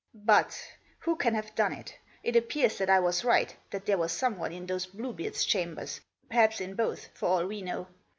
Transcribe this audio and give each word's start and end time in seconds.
"But— 0.33 0.59
who 1.01 1.15
can 1.15 1.35
have 1.35 1.53
done 1.53 1.73
it? 1.73 1.95
It 2.23 2.35
appears 2.35 2.79
that 2.79 2.89
I 2.89 2.99
was 2.99 3.23
right, 3.23 3.55
that 3.69 3.85
there 3.85 3.99
was 3.99 4.11
someone 4.11 4.51
in 4.51 4.65
those 4.65 4.87
Bluebeard's 4.87 5.45
chambers— 5.45 6.01
perhaps 6.27 6.59
in 6.59 6.73
both, 6.73 7.09
for 7.13 7.27
all 7.29 7.45
we 7.45 7.61
know. 7.61 7.85